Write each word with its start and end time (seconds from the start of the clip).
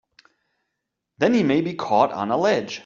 Then 1.19 1.35
he 1.35 1.43
may 1.43 1.61
be 1.61 1.75
caught 1.75 2.11
on 2.11 2.31
a 2.31 2.37
ledge! 2.37 2.79